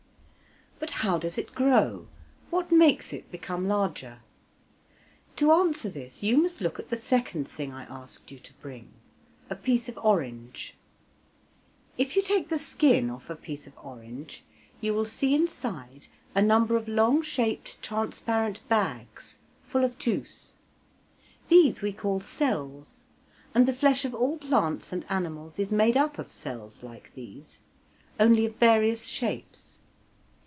[0.79, 2.07] But how does it grow?
[2.49, 4.19] What makes it become larger?
[5.35, 8.91] To answer this you must look at the second thing I asked you to bring
[9.49, 10.75] a piece of orange.
[11.99, 14.43] If you take the skin off a piece of orange,
[14.79, 20.53] you will see inside a number of long shaped transparent bags, full of juice.
[21.47, 22.95] These we call cells,
[23.53, 27.59] and the flesh of all plants and animals is made up of cells like these,
[28.19, 29.77] only of various shapes.